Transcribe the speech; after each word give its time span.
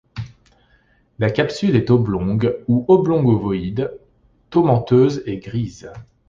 La 1.19 1.29
capsule 1.29 1.75
est 1.75 1.91
oblongue 1.91 2.57
ou 2.67 2.85
oblongue-ovoïde, 2.87 3.99
tomenteuse 4.49 5.21
et 5.27 5.37
grise. 5.37 5.91